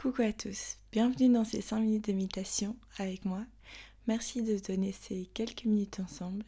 Coucou 0.00 0.22
à 0.22 0.32
tous, 0.32 0.78
bienvenue 0.92 1.30
dans 1.30 1.44
ces 1.44 1.60
5 1.60 1.80
minutes 1.80 2.08
de 2.08 2.14
méditation 2.14 2.74
avec 2.96 3.26
moi. 3.26 3.44
Merci 4.06 4.40
de 4.40 4.58
donner 4.58 4.92
ces 4.92 5.28
quelques 5.34 5.66
minutes 5.66 6.00
ensemble. 6.00 6.42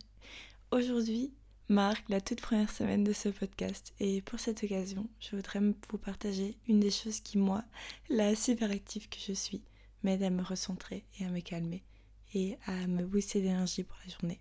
Aujourd'hui 0.71 1.35
marque 1.69 2.09
la 2.09 2.23
toute 2.23 2.41
première 2.41 2.71
semaine 2.71 3.05
de 3.05 3.13
ce 3.13 3.29
podcast 3.29 3.93
et 4.01 4.23
pour 4.23 4.41
cette 4.41 4.65
occasion, 4.65 5.07
je 5.21 5.37
voudrais 5.37 5.61
vous 5.61 5.99
partager 5.99 6.57
une 6.67 6.81
des 6.81 6.91
choses 6.91 7.21
qui, 7.21 7.37
moi, 7.37 7.63
la 8.09 8.35
super 8.35 8.71
active 8.71 9.11
que 9.11 9.19
je 9.21 9.35
suis, 9.35 9.61
m'aide 10.03 10.23
à 10.23 10.31
me 10.31 10.43
recentrer 10.43 11.05
et 11.21 11.27
à 11.27 11.29
me 11.29 11.41
calmer 11.41 11.85
et 12.33 12.57
à 12.65 12.87
me 12.87 13.05
booster 13.05 13.43
d'énergie 13.43 13.85
pour 13.85 13.99
la 14.07 14.15
journée. 14.15 14.41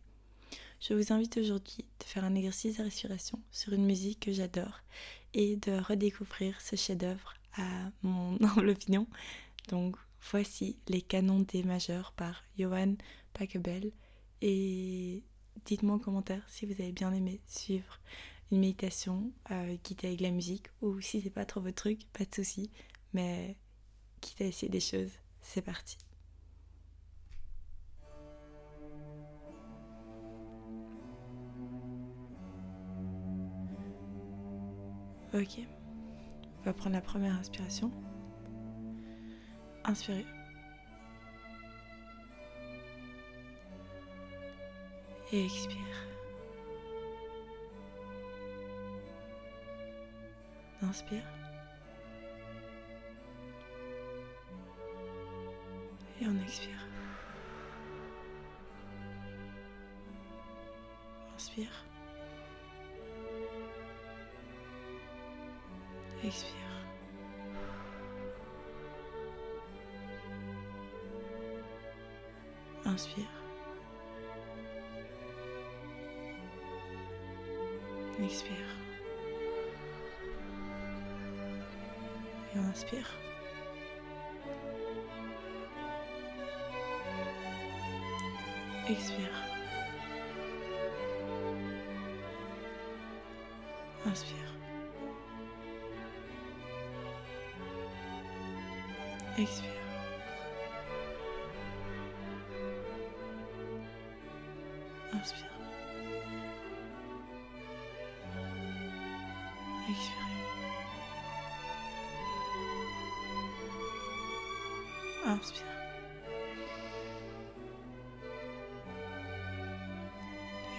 Je 0.79 0.93
vous 0.93 1.11
invite 1.11 1.35
aujourd'hui 1.35 1.83
de 1.99 2.05
faire 2.05 2.23
un 2.23 2.35
exercice 2.35 2.77
de 2.77 2.83
respiration 2.83 3.41
sur 3.51 3.73
une 3.73 3.85
musique 3.85 4.21
que 4.21 4.31
j'adore 4.31 4.79
et 5.33 5.57
de 5.57 5.73
redécouvrir 5.73 6.61
ce 6.61 6.77
chef-d'œuvre 6.77 7.33
à 7.57 7.91
mon 8.03 8.35
opinion. 8.57 9.07
Donc 9.69 9.95
voici 10.31 10.77
les 10.87 11.01
canons 11.01 11.39
D 11.41 11.63
majeurs 11.63 12.13
par 12.13 12.43
Johan 12.57 12.95
Pachelbel 13.33 13.91
et 14.41 15.23
dites-moi 15.65 15.95
en 15.95 15.99
commentaire 15.99 16.43
si 16.47 16.65
vous 16.65 16.73
avez 16.73 16.91
bien 16.91 17.13
aimé 17.13 17.41
suivre 17.47 17.99
une 18.51 18.59
méditation 18.59 19.31
euh, 19.51 19.75
guidée 19.83 20.07
avec 20.07 20.21
la 20.21 20.31
musique 20.31 20.67
ou 20.81 20.99
si 21.01 21.21
c'est 21.21 21.29
pas 21.29 21.45
trop 21.45 21.61
votre 21.61 21.75
truc, 21.75 22.07
pas 22.13 22.25
de 22.25 22.35
souci, 22.35 22.69
mais 23.13 23.55
quitte 24.19 24.41
à 24.41 24.45
essayer 24.45 24.69
des 24.69 24.79
choses, 24.79 25.11
c'est 25.41 25.61
parti. 25.61 25.97
Ok. 35.33 35.80
On 36.61 36.65
va 36.65 36.73
prendre 36.73 36.95
la 36.95 37.01
première 37.01 37.33
inspiration. 37.33 37.91
Inspirez. 39.83 40.27
Et 45.31 45.45
expire. 45.45 45.77
Inspire. 50.83 51.23
Et 56.21 56.27
on 56.27 56.39
expire. 56.43 56.87
Inspire. 61.33 61.90
Expire. 66.23 66.61
Inspire. 72.85 73.25
Expire. 78.23 78.51
Et 82.53 82.59
on 82.59 82.69
inspire. 82.69 83.09
Expire. 88.87 89.50
Expire. 99.41 99.71
Inspire. 105.13 105.49
Expire. 109.89 110.27
Inspire. 115.25 115.65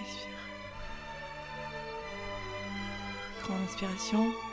Expire. 0.01 0.39
Grande 3.43 3.63
inspiration. 3.63 4.52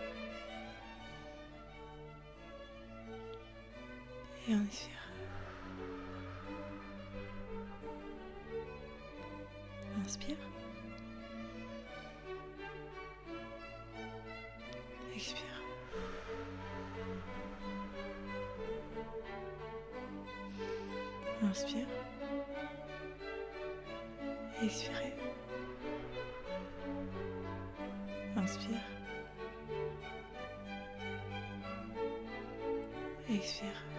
Et 4.49 4.55
on 4.55 4.65
expire. 4.65 4.89
Inspire. 10.03 10.35
Expire. 15.15 15.41
Inspire. 21.43 21.87
Expirez. 24.63 25.13
Inspire. 28.35 28.81
Expire. 33.29 33.90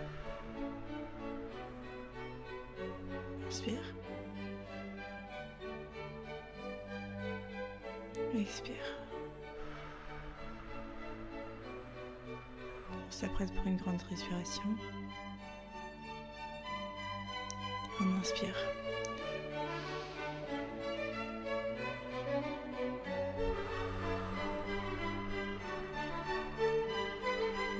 Inspire. 3.53 3.83
Expire. 8.35 8.75
On 12.91 13.11
s'apprête 13.11 13.53
pour 13.53 13.67
une 13.67 13.77
grande 13.77 14.01
respiration. 14.09 14.63
On 18.01 18.21
inspire. 18.21 18.57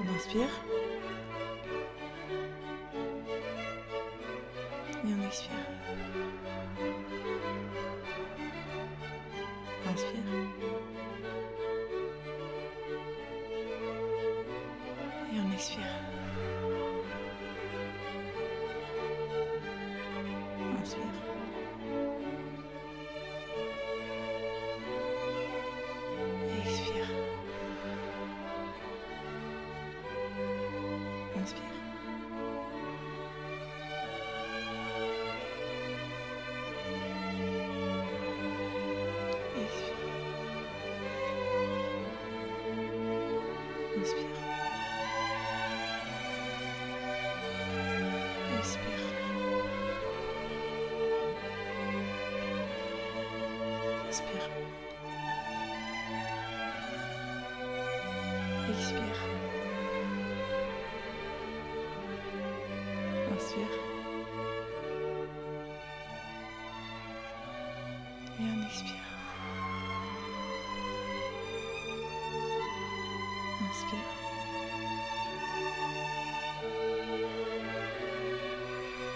On 0.03 0.15
inspire. 0.15 0.72
Música 5.93 6.62
Inspire. 44.03 44.27
Expire. 48.59 48.99
Inspire. 54.09 54.72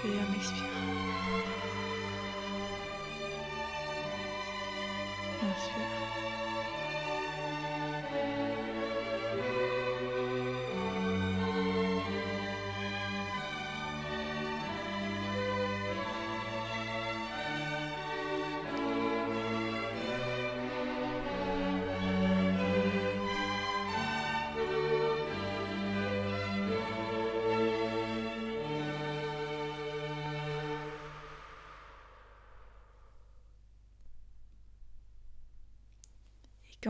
Et 0.06 0.20
on 0.20 0.75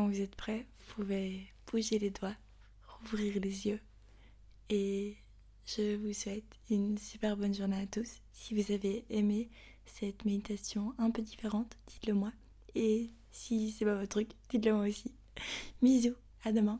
Vous 0.05 0.21
êtes 0.21 0.37
prêt, 0.37 0.67
vous 0.77 0.95
pouvez 0.95 1.47
bouger 1.71 1.99
les 1.99 2.11
doigts, 2.11 2.37
rouvrir 2.87 3.41
les 3.41 3.67
yeux 3.67 3.81
et 4.69 5.17
je 5.65 5.97
vous 5.97 6.13
souhaite 6.13 6.45
une 6.71 6.99
super 6.99 7.35
bonne 7.35 7.55
journée 7.55 7.81
à 7.81 7.87
tous. 7.87 8.21
Si 8.31 8.55
vous 8.55 8.73
avez 8.73 9.07
aimé 9.09 9.49
cette 9.87 10.27
méditation 10.27 10.95
un 10.99 11.11
peu 11.11 11.23
différente, 11.23 11.75
dites-le 11.87 12.13
moi. 12.13 12.31
Et 12.75 13.11
si 13.31 13.71
c'est 13.71 13.87
pas 13.87 13.95
votre 13.95 14.11
truc, 14.11 14.29
dites-le 14.51 14.75
moi 14.75 14.87
aussi. 14.87 15.15
Bisous, 15.83 16.15
à 16.45 16.53
demain. 16.53 16.79